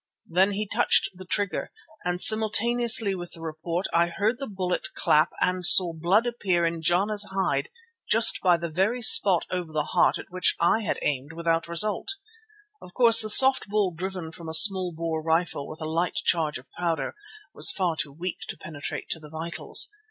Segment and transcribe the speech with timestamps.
[0.27, 1.69] Then he touched the trigger,
[2.03, 6.81] and simultaneously with the report, I heard the bullet clap and saw blood appear on
[6.81, 7.69] Jana's hide
[8.09, 12.15] just by the very spot over the heart at which I had aimed without result.
[12.81, 16.57] Of course, the soft ball driven from a small bore rifle with a light charge
[16.57, 17.13] of powder
[17.53, 19.91] was far too weak to penetrate to the vitals.